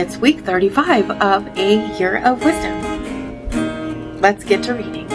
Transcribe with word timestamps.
It's 0.00 0.16
week 0.16 0.42
35 0.42 1.10
of 1.10 1.48
A 1.58 1.98
Year 1.98 2.18
of 2.24 2.44
Wisdom. 2.44 4.20
Let's 4.20 4.44
get 4.44 4.62
to 4.62 4.74
reading. 4.74 5.08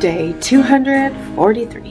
Day 0.00 0.34
243. 0.40 1.90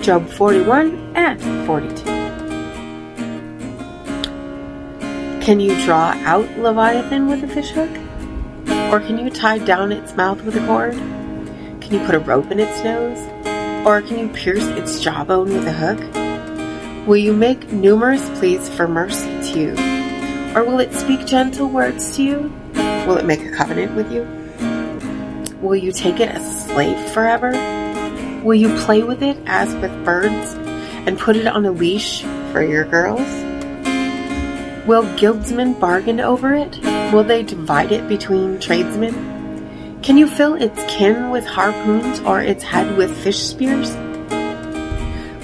Job 0.00 0.28
41 0.28 1.12
and 1.16 1.66
42. 1.66 2.04
Can 5.44 5.58
you 5.58 5.74
draw 5.84 6.12
out 6.24 6.48
Leviathan 6.56 7.26
with 7.26 7.42
a 7.42 7.48
fishhook? 7.48 7.90
Or 8.92 9.00
can 9.00 9.18
you 9.18 9.28
tie 9.28 9.58
down 9.58 9.90
its 9.90 10.14
mouth 10.14 10.40
with 10.44 10.54
a 10.54 10.64
cord? 10.68 10.94
Can 11.86 12.00
you 12.00 12.04
put 12.04 12.16
a 12.16 12.18
rope 12.18 12.50
in 12.50 12.58
its 12.58 12.82
nose? 12.82 13.16
Or 13.86 14.02
can 14.02 14.18
you 14.18 14.26
pierce 14.30 14.64
its 14.70 15.00
jawbone 15.00 15.50
with 15.50 15.68
a 15.68 15.72
hook? 15.72 17.06
Will 17.06 17.16
you 17.16 17.32
make 17.32 17.70
numerous 17.70 18.28
pleas 18.40 18.68
for 18.68 18.88
mercy 18.88 19.30
to 19.52 19.60
you? 19.60 19.70
Or 20.56 20.64
will 20.64 20.80
it 20.80 20.92
speak 20.92 21.26
gentle 21.26 21.68
words 21.68 22.16
to 22.16 22.24
you? 22.24 22.52
Will 23.06 23.18
it 23.18 23.24
make 23.24 23.42
a 23.42 23.52
covenant 23.52 23.94
with 23.94 24.10
you? 24.10 24.26
Will 25.60 25.76
you 25.76 25.92
take 25.92 26.18
it 26.18 26.28
as 26.28 26.44
a 26.44 26.68
slave 26.68 26.98
forever? 27.12 27.52
Will 28.42 28.56
you 28.56 28.76
play 28.78 29.04
with 29.04 29.22
it 29.22 29.38
as 29.46 29.72
with 29.76 29.92
birds 30.04 30.54
and 31.06 31.16
put 31.16 31.36
it 31.36 31.46
on 31.46 31.66
a 31.66 31.70
leash 31.70 32.22
for 32.50 32.64
your 32.64 32.84
girls? 32.84 33.28
Will 34.88 35.04
guildsmen 35.14 35.74
bargain 35.74 36.18
over 36.18 36.52
it? 36.52 36.80
Will 37.12 37.22
they 37.22 37.44
divide 37.44 37.92
it 37.92 38.08
between 38.08 38.58
tradesmen? 38.58 39.35
Can 40.06 40.16
you 40.16 40.28
fill 40.28 40.54
its 40.54 40.80
kin 40.86 41.30
with 41.30 41.44
harpoons 41.44 42.20
or 42.20 42.40
its 42.40 42.62
head 42.62 42.96
with 42.96 43.10
fish 43.24 43.40
spears? 43.40 43.92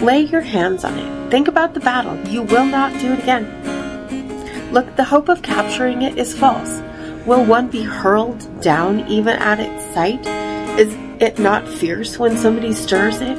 Lay 0.01 0.21
your 0.21 0.41
hands 0.41 0.85
on 0.85 0.97
it. 0.97 1.30
Think 1.32 1.49
about 1.49 1.74
the 1.74 1.80
battle. 1.80 2.16
You 2.29 2.43
will 2.43 2.66
not 2.66 2.93
do 3.01 3.13
it 3.13 3.18
again. 3.18 3.43
Look, 4.73 4.95
the 4.95 5.02
hope 5.02 5.29
of 5.29 5.43
capturing 5.43 6.02
it 6.02 6.16
is 6.16 6.33
false. 6.33 6.80
Will 7.27 7.45
one 7.45 7.71
be 7.71 7.83
hurled 7.83 8.63
down 8.63 9.01
even 9.09 9.35
at 9.35 9.59
its 9.59 9.85
sight? 9.93 10.24
Is 10.79 10.95
it 11.21 11.40
not 11.40 11.66
fierce 11.66 12.21
when 12.21 12.37
somebody 12.37 12.73
stirs 12.73 13.21
it? 13.21 13.37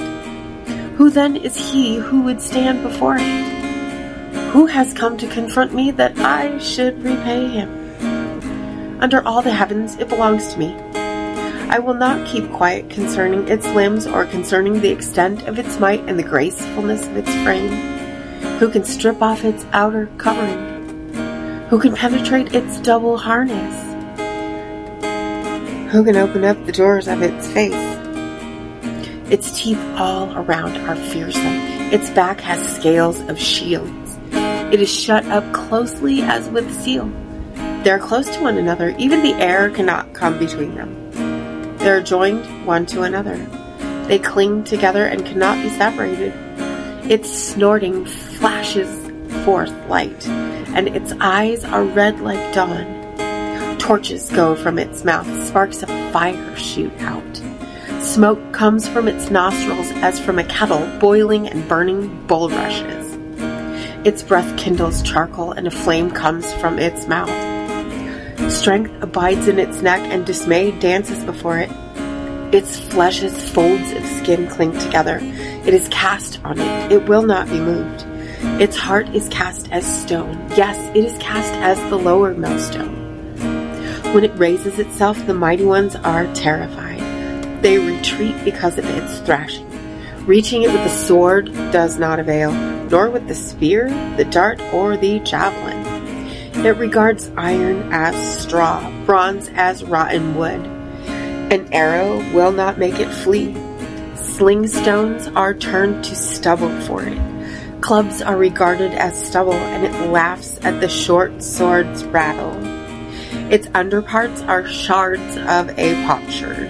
Who 0.97 1.09
then 1.09 1.37
is 1.37 1.55
he 1.55 1.95
who 1.95 2.23
would 2.23 2.41
stand 2.41 2.83
before 2.83 3.15
it? 3.17 4.41
Who 4.51 4.65
has 4.65 4.93
come 4.93 5.15
to 5.19 5.27
confront 5.27 5.73
me 5.73 5.89
that 5.91 6.19
I 6.19 6.57
should 6.57 7.01
repay 7.01 7.47
him? 7.47 8.99
Under 9.01 9.25
all 9.25 9.41
the 9.41 9.53
heavens, 9.53 9.95
it 9.95 10.09
belongs 10.09 10.51
to 10.51 10.59
me. 10.59 10.92
I 11.69 11.79
will 11.79 11.93
not 11.93 12.27
keep 12.27 12.51
quiet 12.51 12.89
concerning 12.89 13.47
its 13.47 13.65
limbs 13.67 14.05
or 14.05 14.25
concerning 14.25 14.81
the 14.81 14.91
extent 14.91 15.47
of 15.47 15.57
its 15.57 15.79
might 15.79 16.01
and 16.07 16.19
the 16.19 16.23
gracefulness 16.23 17.07
of 17.07 17.17
its 17.17 17.33
frame. 17.43 17.71
Who 18.59 18.69
can 18.69 18.83
strip 18.83 19.21
off 19.21 19.43
its 19.43 19.65
outer 19.73 20.07
covering? 20.17 21.13
Who 21.69 21.79
can 21.79 21.95
penetrate 21.95 22.53
its 22.53 22.79
double 22.79 23.17
harness? 23.17 23.75
Who 25.91 26.03
can 26.03 26.15
open 26.15 26.43
up 26.43 26.63
the 26.65 26.71
doors 26.71 27.07
of 27.07 27.21
its 27.21 27.47
face? 27.51 27.73
Its 29.31 29.59
teeth 29.59 29.83
all 29.95 30.31
around 30.37 30.77
are 30.87 30.95
fearsome. 30.95 31.57
Its 31.91 32.09
back 32.11 32.39
has 32.41 32.75
scales 32.75 33.19
of 33.21 33.39
shields. 33.39 34.19
It 34.71 34.79
is 34.81 34.93
shut 34.93 35.25
up 35.25 35.51
closely 35.53 36.21
as 36.21 36.49
with 36.49 36.67
a 36.67 36.73
seal. 36.73 37.11
They 37.83 37.91
are 37.91 37.99
close 37.99 38.29
to 38.35 38.41
one 38.41 38.57
another. 38.57 38.95
Even 38.97 39.23
the 39.23 39.33
air 39.33 39.69
cannot 39.69 40.13
come 40.13 40.39
between 40.39 40.75
them. 40.75 41.02
They 41.83 41.89
are 41.89 42.01
joined 42.01 42.65
one 42.65 42.85
to 42.87 43.01
another. 43.01 43.35
They 44.07 44.17
cling 44.17 44.63
together 44.63 45.05
and 45.05 45.25
cannot 45.25 45.61
be 45.61 45.69
separated. 45.69 46.33
Its 47.11 47.29
snorting 47.29 48.05
flashes 48.05 49.11
forth 49.43 49.69
light, 49.89 50.25
and 50.25 50.87
its 50.87 51.11
eyes 51.19 51.65
are 51.65 51.83
red 51.83 52.21
like 52.21 52.53
dawn. 52.53 53.77
Torches 53.79 54.29
go 54.29 54.55
from 54.55 54.79
its 54.79 55.03
mouth, 55.03 55.27
sparks 55.45 55.83
of 55.83 55.89
fire 56.13 56.55
shoot 56.55 56.93
out. 57.01 57.41
Smoke 58.01 58.53
comes 58.53 58.87
from 58.87 59.09
its 59.09 59.29
nostrils 59.29 59.91
as 59.95 60.21
from 60.21 60.39
a 60.39 60.45
kettle 60.45 60.87
boiling 61.01 61.49
and 61.49 61.67
burning 61.67 62.25
bulrushes. 62.27 63.17
Its 64.05 64.23
breath 64.23 64.57
kindles 64.57 65.01
charcoal, 65.01 65.51
and 65.51 65.67
a 65.67 65.71
flame 65.71 66.11
comes 66.11 66.53
from 66.53 66.79
its 66.79 67.07
mouth. 67.09 67.52
Strength 68.49 69.03
abides 69.03 69.47
in 69.47 69.59
its 69.59 69.81
neck, 69.81 69.99
and 70.01 70.25
dismay 70.25 70.71
dances 70.79 71.23
before 71.23 71.57
it. 71.57 71.69
Its 72.53 72.79
flesh's 72.79 73.49
folds 73.49 73.91
of 73.91 74.05
skin 74.05 74.47
cling 74.47 74.77
together. 74.79 75.19
It 75.21 75.73
is 75.73 75.87
cast 75.87 76.39
on 76.43 76.59
it. 76.59 76.91
It 76.91 77.09
will 77.09 77.23
not 77.23 77.49
be 77.49 77.59
moved. 77.59 78.05
Its 78.61 78.77
heart 78.77 79.09
is 79.09 79.27
cast 79.29 79.71
as 79.71 79.85
stone. 79.85 80.37
Yes, 80.55 80.77
it 80.95 81.03
is 81.03 81.17
cast 81.17 81.53
as 81.55 81.79
the 81.89 81.97
lower 81.97 82.33
millstone. 82.33 82.93
When 84.13 84.23
it 84.23 84.37
raises 84.37 84.77
itself, 84.77 85.25
the 85.25 85.33
mighty 85.33 85.65
ones 85.65 85.95
are 85.95 86.31
terrified. 86.35 87.01
They 87.63 87.79
retreat 87.79 88.35
because 88.43 88.77
of 88.77 88.85
its 88.85 89.19
thrashing. 89.21 89.67
Reaching 90.25 90.61
it 90.61 90.71
with 90.71 90.83
the 90.83 90.89
sword 90.89 91.51
does 91.71 91.97
not 91.97 92.19
avail, 92.19 92.51
nor 92.89 93.09
with 93.09 93.27
the 93.27 93.35
spear, 93.35 93.89
the 94.15 94.25
dart, 94.25 94.61
or 94.71 94.95
the 94.95 95.19
javelin. 95.21 95.82
It 96.63 96.77
regards 96.77 97.29
iron 97.35 97.91
as 97.91 98.15
straw, 98.41 98.89
bronze 99.05 99.49
as 99.53 99.83
rotten 99.83 100.35
wood. 100.35 100.65
An 101.51 101.67
arrow 101.73 102.19
will 102.33 102.53
not 102.53 102.77
make 102.77 102.99
it 102.99 103.09
flee. 103.09 103.53
Sling 104.15 104.67
stones 104.67 105.27
are 105.35 105.53
turned 105.53 106.05
to 106.05 106.15
stubble 106.15 106.71
for 106.83 107.03
it. 107.03 107.19
Clubs 107.81 108.21
are 108.21 108.37
regarded 108.37 108.93
as 108.93 109.27
stubble, 109.27 109.51
and 109.51 109.83
it 109.83 110.09
laughs 110.09 110.57
at 110.63 110.79
the 110.79 110.87
short 110.87 111.43
sword's 111.43 112.05
rattle. 112.05 112.57
Its 113.51 113.67
underparts 113.73 114.41
are 114.43 114.65
shards 114.65 115.35
of 115.35 115.77
a 115.77 115.93
potsherd. 116.05 116.69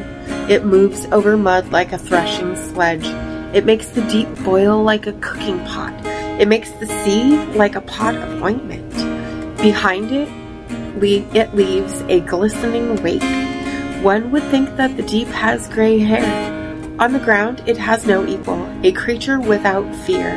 It 0.50 0.66
moves 0.66 1.06
over 1.12 1.38
mud 1.38 1.72
like 1.72 1.94
a 1.94 2.00
threshing 2.00 2.56
sledge. 2.56 3.06
It 3.56 3.64
makes 3.64 3.90
the 3.90 4.02
deep 4.08 4.28
boil 4.44 4.84
like 4.84 5.06
a 5.06 5.14
cooking 5.14 5.60
pot. 5.66 5.94
It 6.42 6.48
makes 6.48 6.72
the 6.72 6.88
sea 6.88 7.38
like 7.54 7.76
a 7.76 7.82
pot 7.82 8.16
of 8.16 8.42
ointment. 8.42 8.83
Behind 9.64 10.12
it, 10.12 10.28
it 11.02 11.56
leaves 11.56 12.02
a 12.10 12.20
glistening 12.20 13.02
wake. 13.02 13.24
One 14.04 14.30
would 14.32 14.44
think 14.52 14.76
that 14.76 14.98
the 14.98 15.04
deep 15.04 15.30
has 15.30 15.70
gray 15.70 16.00
hair. 16.00 16.74
On 17.00 17.14
the 17.14 17.20
ground, 17.20 17.64
it 17.66 17.78
has 17.78 18.06
no 18.06 18.28
equal, 18.28 18.68
a 18.84 18.92
creature 18.92 19.40
without 19.40 19.90
fear. 20.06 20.34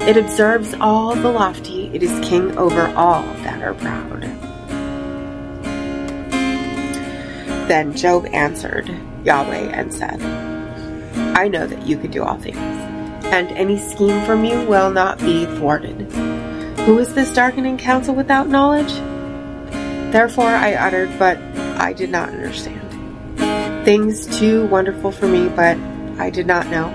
It 0.00 0.16
observes 0.16 0.74
all 0.80 1.14
the 1.14 1.30
lofty, 1.30 1.92
it 1.94 2.02
is 2.02 2.28
king 2.28 2.58
over 2.58 2.88
all 2.96 3.22
that 3.44 3.62
are 3.62 3.74
proud. 3.74 4.22
Then 7.68 7.94
Job 7.94 8.26
answered 8.32 8.90
Yahweh 9.24 9.70
and 9.72 9.94
said, 9.94 10.20
I 11.36 11.46
know 11.46 11.68
that 11.68 11.86
you 11.86 11.98
can 11.98 12.10
do 12.10 12.24
all 12.24 12.38
things, 12.38 12.58
and 13.26 13.48
any 13.52 13.78
scheme 13.78 14.26
from 14.26 14.44
you 14.44 14.60
will 14.66 14.90
not 14.90 15.20
be 15.20 15.46
thwarted. 15.46 16.10
Who 16.86 17.00
is 17.00 17.12
this 17.14 17.34
darkening 17.34 17.78
counsel 17.78 18.14
without 18.14 18.48
knowledge? 18.48 18.92
Therefore 20.12 20.50
I 20.50 20.74
uttered, 20.74 21.10
but 21.18 21.36
I 21.76 21.92
did 21.92 22.10
not 22.10 22.28
understand. 22.28 22.80
Things 23.84 24.24
too 24.38 24.68
wonderful 24.68 25.10
for 25.10 25.26
me, 25.26 25.48
but 25.48 25.76
I 26.20 26.30
did 26.30 26.46
not 26.46 26.68
know. 26.68 26.86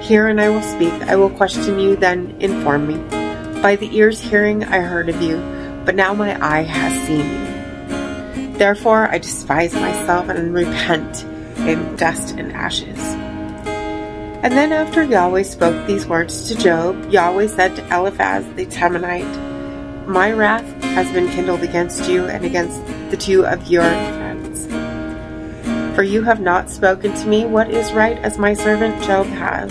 Hear 0.00 0.28
and 0.28 0.40
I 0.40 0.48
will 0.48 0.62
speak. 0.62 0.94
I 0.94 1.16
will 1.16 1.28
question 1.28 1.78
you, 1.78 1.94
then 1.94 2.34
inform 2.40 2.86
me. 2.86 2.96
By 3.60 3.76
the 3.76 3.94
ears 3.94 4.18
hearing 4.18 4.64
I 4.64 4.80
heard 4.80 5.10
of 5.10 5.20
you, 5.20 5.36
but 5.84 5.94
now 5.94 6.14
my 6.14 6.42
eye 6.42 6.62
has 6.62 7.06
seen 7.06 7.26
you. 7.28 8.56
Therefore 8.56 9.08
I 9.10 9.18
despise 9.18 9.74
myself 9.74 10.30
and 10.30 10.54
repent 10.54 11.24
in 11.68 11.96
dust 11.96 12.36
and 12.38 12.50
ashes. 12.52 12.98
And 14.42 14.54
then 14.54 14.72
after 14.72 15.04
Yahweh 15.04 15.44
spoke 15.44 15.86
these 15.86 16.04
words 16.04 16.48
to 16.48 16.56
Job, 16.56 17.12
Yahweh 17.12 17.46
said 17.46 17.76
to 17.76 17.96
Eliphaz 17.96 18.44
the 18.56 18.66
Temanite, 18.66 20.08
My 20.08 20.32
wrath 20.32 20.66
has 20.82 21.12
been 21.12 21.28
kindled 21.28 21.62
against 21.62 22.10
you 22.10 22.24
and 22.24 22.44
against 22.44 22.84
the 23.12 23.16
two 23.16 23.46
of 23.46 23.64
your 23.68 23.84
friends. 23.84 24.66
For 25.94 26.02
you 26.02 26.24
have 26.24 26.40
not 26.40 26.70
spoken 26.70 27.14
to 27.14 27.26
me 27.28 27.44
what 27.44 27.70
is 27.70 27.92
right 27.92 28.18
as 28.18 28.36
my 28.36 28.52
servant 28.52 29.00
Job 29.04 29.26
has. 29.28 29.70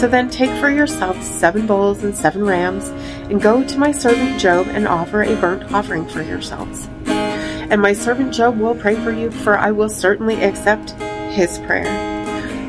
So 0.00 0.08
then 0.08 0.30
take 0.30 0.58
for 0.58 0.70
yourself 0.70 1.22
seven 1.22 1.66
bulls 1.66 2.02
and 2.02 2.16
seven 2.16 2.46
rams, 2.46 2.88
and 3.28 3.42
go 3.42 3.62
to 3.62 3.78
my 3.78 3.92
servant 3.92 4.40
Job 4.40 4.68
and 4.68 4.88
offer 4.88 5.22
a 5.22 5.36
burnt 5.36 5.70
offering 5.70 6.08
for 6.08 6.22
yourselves. 6.22 6.88
And 7.04 7.82
my 7.82 7.92
servant 7.92 8.32
Job 8.32 8.58
will 8.58 8.74
pray 8.74 8.94
for 8.94 9.12
you, 9.12 9.30
for 9.30 9.58
I 9.58 9.70
will 9.70 9.90
certainly 9.90 10.42
accept 10.42 10.92
his 11.32 11.58
prayer 11.58 12.09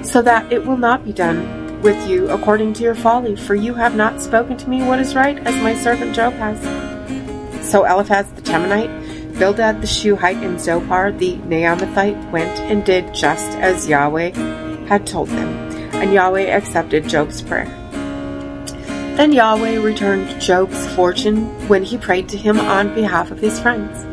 so 0.03 0.21
that 0.21 0.51
it 0.51 0.65
will 0.65 0.77
not 0.77 1.03
be 1.03 1.13
done 1.13 1.81
with 1.81 2.09
you 2.09 2.29
according 2.29 2.73
to 2.73 2.83
your 2.83 2.95
folly, 2.95 3.35
for 3.35 3.55
you 3.55 3.73
have 3.73 3.95
not 3.95 4.21
spoken 4.21 4.57
to 4.57 4.69
me 4.69 4.83
what 4.83 4.99
is 4.99 5.15
right, 5.15 5.37
as 5.39 5.55
my 5.63 5.75
servant 5.75 6.15
Job 6.15 6.33
has. 6.33 6.59
So 7.67 7.85
Eliphaz 7.85 8.31
the 8.33 8.41
Temanite, 8.41 9.37
Bildad 9.39 9.81
the 9.81 9.87
Shuhite, 9.87 10.43
and 10.43 10.59
Zophar 10.59 11.11
the 11.11 11.35
Naamathite 11.37 12.31
went 12.31 12.59
and 12.59 12.83
did 12.85 13.13
just 13.13 13.49
as 13.57 13.87
Yahweh 13.87 14.31
had 14.87 15.07
told 15.07 15.29
them, 15.29 15.47
and 15.93 16.13
Yahweh 16.13 16.55
accepted 16.55 17.07
Job's 17.07 17.41
prayer. 17.41 17.65
Then 19.15 19.33
Yahweh 19.33 19.79
returned 19.79 20.39
Job's 20.41 20.87
fortune 20.95 21.45
when 21.67 21.83
he 21.83 21.97
prayed 21.97 22.29
to 22.29 22.37
him 22.37 22.59
on 22.59 22.93
behalf 22.93 23.31
of 23.31 23.39
his 23.39 23.59
friends. 23.59 24.05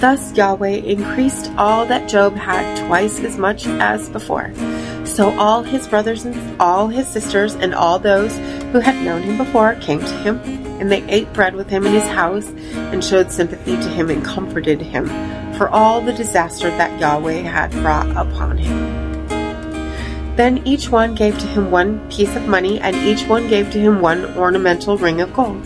Thus 0.00 0.36
Yahweh 0.36 0.82
increased 0.84 1.50
all 1.56 1.86
that 1.86 2.08
Job 2.08 2.34
had 2.34 2.86
twice 2.86 3.20
as 3.20 3.38
much 3.38 3.66
as 3.66 4.08
before. 4.08 4.52
So 5.04 5.30
all 5.38 5.62
his 5.62 5.86
brothers 5.88 6.24
and 6.24 6.60
all 6.60 6.88
his 6.88 7.06
sisters 7.06 7.54
and 7.54 7.74
all 7.74 7.98
those 7.98 8.36
who 8.72 8.80
had 8.80 9.04
known 9.04 9.22
him 9.22 9.36
before 9.36 9.74
came 9.76 10.00
to 10.00 10.16
him, 10.18 10.40
and 10.80 10.90
they 10.90 11.02
ate 11.04 11.32
bread 11.32 11.54
with 11.54 11.68
him 11.68 11.86
in 11.86 11.92
his 11.92 12.06
house, 12.06 12.48
and 12.74 13.04
showed 13.04 13.30
sympathy 13.30 13.76
to 13.76 13.88
him 13.88 14.10
and 14.10 14.24
comforted 14.24 14.80
him 14.80 15.06
for 15.54 15.68
all 15.68 16.00
the 16.00 16.12
disaster 16.12 16.70
that 16.70 16.98
Yahweh 16.98 17.42
had 17.42 17.70
brought 17.82 18.08
upon 18.16 18.56
him. 18.56 19.02
Then 20.36 20.66
each 20.66 20.88
one 20.88 21.14
gave 21.14 21.38
to 21.38 21.46
him 21.46 21.70
one 21.70 22.00
piece 22.10 22.34
of 22.34 22.48
money, 22.48 22.80
and 22.80 22.96
each 22.96 23.26
one 23.28 23.48
gave 23.48 23.70
to 23.72 23.78
him 23.78 24.00
one 24.00 24.24
ornamental 24.36 24.96
ring 24.96 25.20
of 25.20 25.34
gold. 25.34 25.62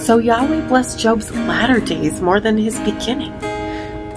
So 0.00 0.18
Yahweh 0.18 0.68
blessed 0.68 0.98
Job's 0.98 1.30
latter 1.32 1.80
days 1.80 2.20
more 2.20 2.38
than 2.38 2.56
his 2.56 2.78
beginning. 2.80 3.34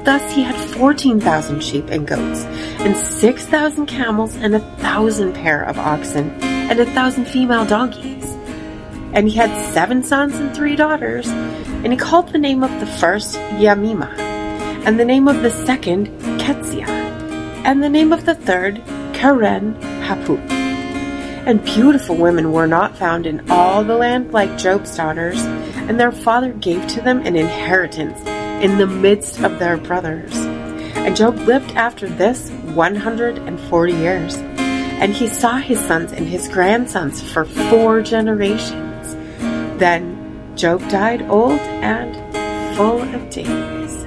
Thus 0.03 0.33
he 0.33 0.43
had 0.43 0.55
14,000 0.55 1.63
sheep 1.63 1.89
and 1.89 2.05
goats, 2.05 2.43
and 2.81 2.95
6,000 2.97 3.85
camels, 3.85 4.35
and 4.35 4.53
a 4.53 4.59
thousand 4.77 5.33
pair 5.33 5.63
of 5.63 5.79
oxen, 5.79 6.29
and 6.41 6.77
a 6.79 6.85
thousand 6.87 7.25
female 7.25 7.65
donkeys. 7.65 8.25
And 9.13 9.29
he 9.29 9.37
had 9.37 9.73
seven 9.73 10.03
sons 10.03 10.35
and 10.35 10.53
three 10.53 10.75
daughters, 10.75 11.27
and 11.27 11.93
he 11.93 11.97
called 11.97 12.29
the 12.29 12.37
name 12.37 12.63
of 12.63 12.79
the 12.81 12.87
first 12.87 13.35
Yamima, 13.35 14.11
and 14.85 14.99
the 14.99 15.05
name 15.05 15.29
of 15.29 15.41
the 15.41 15.51
second 15.51 16.07
Keziah, 16.37 16.87
and 17.63 17.81
the 17.81 17.89
name 17.89 18.11
of 18.11 18.25
the 18.25 18.35
third 18.35 18.81
Keren 19.13 19.75
Happuch 20.01 20.63
and 21.45 21.63
beautiful 21.65 22.15
women 22.15 22.53
were 22.53 22.67
not 22.67 22.97
found 22.97 23.25
in 23.25 23.49
all 23.51 23.83
the 23.83 23.95
land 23.95 24.31
like 24.31 24.57
Job's 24.57 24.95
daughters, 24.95 25.43
and 25.43 25.99
their 25.99 26.11
father 26.11 26.53
gave 26.53 26.87
to 26.87 27.01
them 27.01 27.19
an 27.25 27.35
inheritance 27.35 28.17
in 28.63 28.77
the 28.77 28.87
midst 28.87 29.41
of 29.41 29.59
their 29.59 29.75
brothers. 29.75 30.33
And 30.95 31.17
Job 31.17 31.37
lived 31.39 31.71
after 31.73 32.07
this 32.07 32.49
140 32.49 33.93
years, 33.93 34.37
and 34.37 35.13
he 35.13 35.27
saw 35.27 35.57
his 35.57 35.79
sons 35.81 36.13
and 36.13 36.25
his 36.25 36.47
grandsons 36.47 37.21
for 37.21 37.43
four 37.43 38.01
generations. 38.01 39.15
Then 39.77 40.55
Job 40.55 40.79
died 40.89 41.23
old 41.23 41.59
and 41.59 42.15
full 42.77 43.01
of 43.01 43.29
days. 43.29 44.05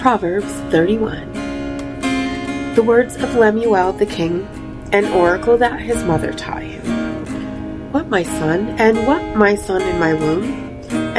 Proverbs 0.00 0.52
31 0.70 1.32
The 2.74 2.82
words 2.82 3.16
of 3.16 3.34
Lemuel 3.34 3.92
the 3.92 4.06
king 4.06 4.48
an 4.92 5.04
oracle 5.12 5.58
that 5.58 5.80
his 5.80 6.02
mother 6.04 6.32
taught 6.32 6.62
him. 6.62 7.92
What, 7.92 8.08
my 8.08 8.22
son, 8.22 8.68
and 8.70 9.06
what, 9.06 9.36
my 9.36 9.54
son 9.54 9.82
in 9.82 10.00
my 10.00 10.14
womb, 10.14 10.69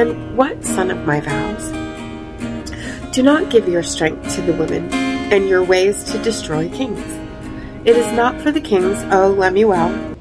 and 0.02 0.36
what, 0.36 0.64
son 0.66 0.90
of 0.90 1.06
my 1.06 1.20
vows? 1.20 1.70
Do 3.14 3.22
not 3.22 3.52
give 3.52 3.70
your 3.70 3.84
strength 3.84 4.34
to 4.34 4.42
the 4.42 4.54
women, 4.54 4.92
and 4.92 5.48
your 5.48 5.64
ways 5.64 6.04
to 6.06 6.18
destroy 6.24 6.70
kings. 6.70 7.06
It 7.86 7.96
is 7.96 8.12
not 8.14 8.42
for 8.42 8.52
the 8.52 8.62
kings, 8.62 8.98
O 9.14 9.30
Lemuel. 9.30 10.16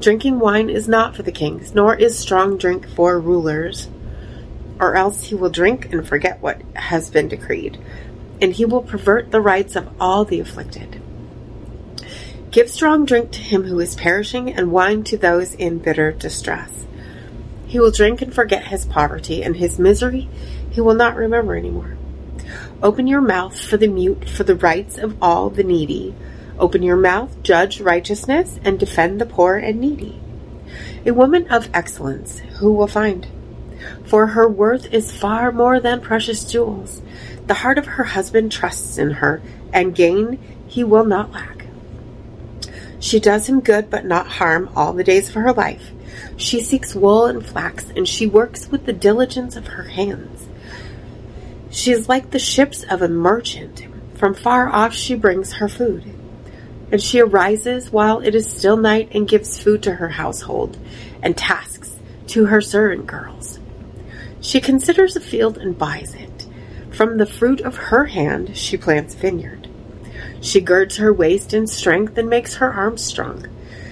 Drinking 0.00 0.38
wine 0.38 0.70
is 0.70 0.88
not 0.88 1.14
for 1.14 1.22
the 1.22 1.32
kings, 1.32 1.74
nor 1.74 1.94
is 1.94 2.18
strong 2.18 2.56
drink 2.56 2.88
for 2.88 3.20
rulers. 3.20 3.88
Or 4.80 4.94
else 4.94 5.24
he 5.24 5.34
will 5.34 5.50
drink 5.50 5.92
and 5.92 6.08
forget 6.08 6.40
what 6.40 6.62
has 6.74 7.10
been 7.10 7.28
decreed, 7.28 7.78
and 8.40 8.54
he 8.54 8.64
will 8.64 8.82
pervert 8.82 9.32
the 9.32 9.40
rights 9.42 9.76
of 9.76 9.90
all 10.00 10.24
the 10.24 10.40
afflicted. 10.40 11.02
Give 12.50 12.70
strong 12.70 13.04
drink 13.04 13.32
to 13.32 13.40
him 13.40 13.64
who 13.64 13.80
is 13.80 13.96
perishing, 13.96 14.50
and 14.50 14.72
wine 14.72 15.04
to 15.04 15.18
those 15.18 15.52
in 15.52 15.78
bitter 15.78 16.10
distress. 16.10 16.85
He 17.76 17.80
will 17.80 17.90
drink 17.90 18.22
and 18.22 18.32
forget 18.32 18.68
his 18.68 18.86
poverty, 18.86 19.42
and 19.42 19.54
his 19.54 19.78
misery 19.78 20.30
he 20.70 20.80
will 20.80 20.94
not 20.94 21.14
remember 21.14 21.54
anymore. 21.54 21.98
Open 22.82 23.06
your 23.06 23.20
mouth 23.20 23.60
for 23.60 23.76
the 23.76 23.86
mute, 23.86 24.30
for 24.30 24.44
the 24.44 24.54
rights 24.54 24.96
of 24.96 25.14
all 25.20 25.50
the 25.50 25.62
needy. 25.62 26.14
Open 26.58 26.82
your 26.82 26.96
mouth, 26.96 27.42
judge 27.42 27.82
righteousness, 27.82 28.58
and 28.64 28.80
defend 28.80 29.20
the 29.20 29.26
poor 29.26 29.58
and 29.58 29.78
needy. 29.78 30.18
A 31.04 31.12
woman 31.12 31.48
of 31.48 31.68
excellence, 31.74 32.38
who 32.60 32.72
will 32.72 32.86
find? 32.86 33.26
For 34.06 34.28
her 34.28 34.48
worth 34.48 34.90
is 34.90 35.12
far 35.12 35.52
more 35.52 35.78
than 35.78 36.00
precious 36.00 36.50
jewels. 36.50 37.02
The 37.46 37.60
heart 37.60 37.76
of 37.76 37.84
her 37.84 38.04
husband 38.04 38.52
trusts 38.52 38.96
in 38.96 39.10
her, 39.10 39.42
and 39.70 39.94
gain 39.94 40.38
he 40.66 40.82
will 40.82 41.04
not 41.04 41.30
lack. 41.30 41.66
She 43.00 43.20
does 43.20 43.50
him 43.50 43.60
good 43.60 43.90
but 43.90 44.06
not 44.06 44.26
harm 44.26 44.70
all 44.74 44.94
the 44.94 45.04
days 45.04 45.28
of 45.28 45.34
her 45.34 45.52
life. 45.52 45.90
She 46.36 46.62
seeks 46.62 46.94
wool 46.94 47.26
and 47.26 47.44
flax, 47.44 47.86
and 47.96 48.06
she 48.08 48.26
works 48.26 48.68
with 48.68 48.86
the 48.86 48.92
diligence 48.92 49.56
of 49.56 49.66
her 49.68 49.84
hands. 49.84 50.48
She 51.70 51.92
is 51.92 52.08
like 52.08 52.30
the 52.30 52.38
ships 52.38 52.84
of 52.84 53.02
a 53.02 53.08
merchant. 53.08 53.86
From 54.14 54.34
far 54.34 54.68
off 54.68 54.94
she 54.94 55.14
brings 55.14 55.54
her 55.54 55.68
food. 55.68 56.04
And 56.90 57.02
she 57.02 57.20
arises 57.20 57.90
while 57.90 58.20
it 58.20 58.34
is 58.34 58.50
still 58.50 58.76
night 58.76 59.10
and 59.12 59.28
gives 59.28 59.60
food 59.60 59.82
to 59.82 59.94
her 59.94 60.08
household 60.08 60.78
and 61.22 61.36
tasks 61.36 61.96
to 62.28 62.46
her 62.46 62.60
servant 62.60 63.06
girls. 63.06 63.58
She 64.40 64.60
considers 64.60 65.16
a 65.16 65.20
field 65.20 65.58
and 65.58 65.76
buys 65.76 66.14
it. 66.14 66.46
From 66.92 67.18
the 67.18 67.26
fruit 67.26 67.60
of 67.60 67.76
her 67.76 68.06
hand 68.06 68.56
she 68.56 68.76
plants 68.76 69.14
vineyard. 69.14 69.68
She 70.40 70.60
girds 70.60 70.96
her 70.96 71.12
waist 71.12 71.52
in 71.52 71.66
strength 71.66 72.16
and 72.16 72.30
makes 72.30 72.54
her 72.54 72.72
arms 72.72 73.02
strong. 73.02 73.46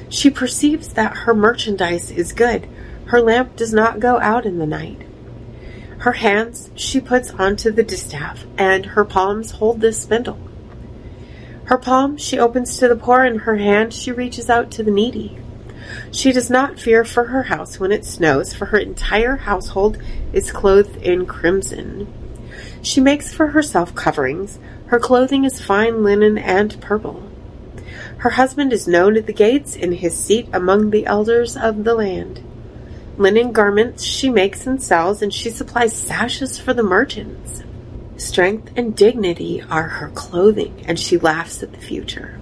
She 0.09 0.31
perceives 0.31 0.89
that 0.95 1.19
her 1.19 1.35
merchandise 1.35 2.11
is 2.11 2.33
good. 2.33 2.69
Her 3.07 3.21
lamp 3.21 3.57
does 3.57 3.73
not 3.73 4.01
go 4.01 4.19
out 4.21 4.47
in 4.47 4.59
the 4.59 4.67
night. 4.67 5.03
Her 5.99 6.13
hands 6.13 6.71
she 6.75 7.01
puts 7.01 7.31
onto 7.33 7.71
the 7.71 7.83
distaff, 7.83 8.45
and 8.59 8.87
her 8.87 9.05
palms 9.05 9.53
hold 9.53 9.81
the 9.81 9.93
spindle. 9.93 10.39
Her 11.65 11.79
palm 11.79 12.19
she 12.19 12.39
opens 12.39 12.77
to 12.79 12.89
the 12.89 12.97
poor, 12.97 13.25
and 13.25 13.41
her 13.41 13.57
hand 13.57 13.95
she 13.95 14.13
reaches 14.13 14.51
out 14.51 14.71
to 14.73 14.83
the 14.83 14.91
needy. 14.91 15.39
She 16.11 16.33
does 16.33 16.51
not 16.51 16.79
fear 16.79 17.05
for 17.05 17.25
her 17.25 17.45
house 17.45 17.81
when 17.81 17.93
it 17.93 18.05
snows, 18.05 18.53
for 18.53 18.67
her 18.67 18.79
entire 18.79 19.37
household 19.37 19.99
is 20.33 20.53
clothed 20.53 20.97
in 20.97 21.27
crimson. 21.27 22.13
She 22.83 23.01
makes 23.01 23.33
for 23.33 23.49
herself 23.49 23.95
coverings. 23.95 24.59
Her 24.87 24.99
clothing 24.99 25.45
is 25.45 25.61
fine 25.61 26.03
linen 26.03 26.37
and 26.37 26.79
purple. 26.81 27.23
Her 28.19 28.31
husband 28.31 28.73
is 28.73 28.89
known 28.89 29.17
at 29.17 29.27
the 29.27 29.33
gates 29.33 29.77
in 29.77 29.93
his 29.93 30.17
seat 30.17 30.49
among 30.53 30.91
the 30.91 31.07
elders 31.07 31.57
of 31.57 31.85
the 31.85 31.95
land. 31.95 32.43
Linen 33.17 33.53
garments 33.53 34.03
she 34.03 34.29
makes 34.29 34.67
and 34.67 34.83
sells, 34.83 35.23
and 35.23 35.33
she 35.33 35.51
supplies 35.51 35.95
sashes 35.95 36.59
for 36.59 36.75
the 36.75 36.83
merchants. 36.83 37.63
Strength 38.17 38.73
and 38.77 38.97
dignity 38.97 39.63
are 39.69 39.89
her 39.89 40.09
clothing, 40.11 40.85
and 40.87 40.99
she 40.99 41.19
laughs 41.19 41.63
at 41.63 41.73
the 41.73 41.81
future. 41.81 42.41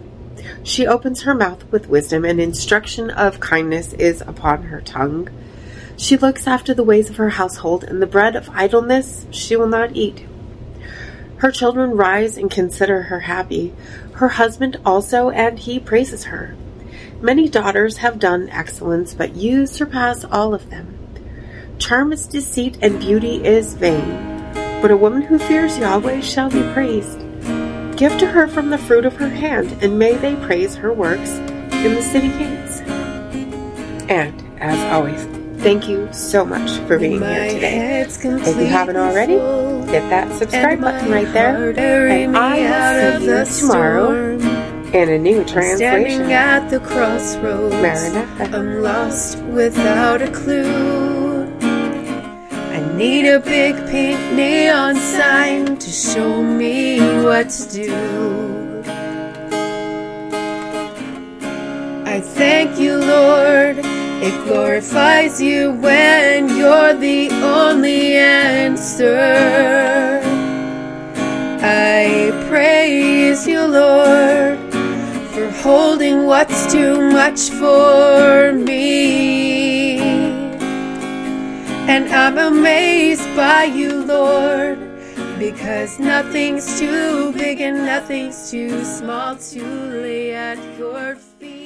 She 0.62 0.86
opens 0.86 1.22
her 1.22 1.34
mouth 1.34 1.64
with 1.70 1.88
wisdom, 1.88 2.24
and 2.24 2.40
instruction 2.40 3.10
of 3.10 3.40
kindness 3.40 3.92
is 3.94 4.20
upon 4.22 4.64
her 4.64 4.80
tongue. 4.80 5.28
She 5.96 6.16
looks 6.16 6.46
after 6.46 6.72
the 6.72 6.84
ways 6.84 7.10
of 7.10 7.16
her 7.16 7.30
household, 7.30 7.84
and 7.84 8.00
the 8.00 8.06
bread 8.06 8.36
of 8.36 8.48
idleness 8.50 9.26
she 9.30 9.56
will 9.56 9.66
not 9.66 9.96
eat. 9.96 10.26
Her 11.42 11.50
children 11.50 11.96
rise 11.96 12.38
and 12.38 12.48
consider 12.48 13.02
her 13.02 13.18
happy. 13.18 13.74
Her 14.12 14.28
husband 14.28 14.76
also, 14.86 15.30
and 15.30 15.58
he 15.58 15.80
praises 15.80 16.26
her. 16.26 16.54
Many 17.20 17.48
daughters 17.48 17.96
have 17.96 18.20
done 18.20 18.48
excellence, 18.50 19.12
but 19.12 19.34
you 19.34 19.66
surpass 19.66 20.24
all 20.24 20.54
of 20.54 20.70
them. 20.70 20.96
Charm 21.80 22.12
is 22.12 22.28
deceit, 22.28 22.78
and 22.80 23.00
beauty 23.00 23.44
is 23.44 23.74
vain. 23.74 24.52
But 24.80 24.92
a 24.92 24.96
woman 24.96 25.22
who 25.22 25.36
fears 25.36 25.78
Yahweh 25.78 26.20
shall 26.20 26.48
be 26.48 26.62
praised. 26.74 27.18
Give 27.96 28.16
to 28.18 28.26
her 28.28 28.46
from 28.46 28.70
the 28.70 28.78
fruit 28.78 29.04
of 29.04 29.16
her 29.16 29.28
hand, 29.28 29.82
and 29.82 29.98
may 29.98 30.14
they 30.14 30.36
praise 30.36 30.76
her 30.76 30.92
works 30.92 31.30
in 31.72 31.96
the 31.96 32.02
city 32.02 32.28
gates. 32.38 32.82
And, 34.08 34.40
as 34.60 34.78
always, 34.92 35.26
Thank 35.62 35.88
you 35.88 36.12
so 36.12 36.44
much 36.44 36.78
for 36.88 36.98
being 36.98 37.22
here 37.22 37.48
today. 37.48 38.00
If 38.00 38.24
you 38.24 38.66
haven't 38.66 38.96
already, 38.96 39.34
hit 39.92 40.08
that 40.08 40.32
subscribe 40.38 40.80
button 40.80 41.10
right 41.10 41.30
there. 41.34 41.74
And 42.08 42.34
I 42.34 43.18
will 43.18 43.44
see 43.44 43.60
you 43.60 43.68
tomorrow 43.68 44.38
in 44.98 45.08
a 45.10 45.18
new 45.18 45.44
translation. 45.44 46.30
at 46.30 46.70
the 46.70 46.80
crossroads. 46.80 47.74
Maranatha. 47.74 48.56
I'm 48.56 48.80
lost 48.80 49.38
without 49.58 50.22
a 50.22 50.30
clue. 50.30 51.44
I 51.60 52.80
need 52.96 53.26
a 53.28 53.38
big 53.40 53.76
pink 53.90 54.18
neon 54.32 54.96
sign 54.96 55.76
to 55.76 55.90
show 55.90 56.42
me 56.42 56.98
what 57.22 57.50
to 57.50 57.68
do. 57.70 58.11
It 64.24 64.44
glorifies 64.44 65.42
you 65.42 65.72
when 65.72 66.48
you're 66.56 66.94
the 66.94 67.28
only 67.42 68.16
answer. 68.16 69.20
I 71.60 72.30
praise 72.48 73.48
you, 73.48 73.64
Lord. 73.64 74.58
For 75.32 75.50
holding 75.50 76.26
what's 76.26 76.70
too 76.72 77.10
much 77.10 77.50
for 77.50 78.52
me. 78.52 79.98
And 81.88 82.08
I'm 82.10 82.38
amazed 82.38 83.28
by 83.34 83.64
you, 83.64 84.04
Lord, 84.04 84.78
because 85.38 85.98
nothing's 85.98 86.78
too 86.78 87.32
big 87.32 87.60
and 87.60 87.78
nothing's 87.78 88.52
too 88.52 88.84
small 88.84 89.34
to 89.34 89.64
lay 89.64 90.32
at 90.32 90.58
your 90.78 91.16
feet. 91.16 91.61